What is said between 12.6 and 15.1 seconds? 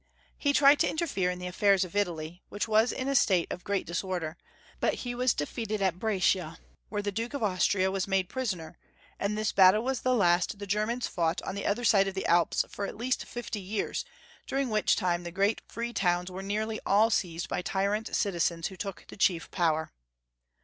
for at least fifty years, during which